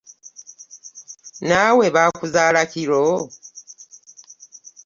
Nawe 1.49 1.85
baakuzaala 1.95 2.61
kiro? 2.71 3.05